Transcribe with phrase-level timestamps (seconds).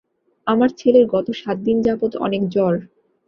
[0.47, 2.73] আমার ছেলের গত সাত দিন যাবত অনেক জ্বর।